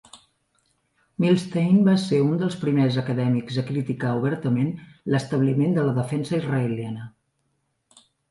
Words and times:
Milstein 1.23 1.75
va 1.87 1.93
ser 2.03 2.21
un 2.27 2.39
dels 2.43 2.57
primers 2.63 2.97
acadèmics 3.01 3.59
a 3.63 3.65
criticar 3.69 4.15
obertament 4.23 4.73
l'establiment 5.17 5.77
de 5.79 5.83
la 5.91 5.95
defensa 6.01 6.39
israeliana. 6.41 7.07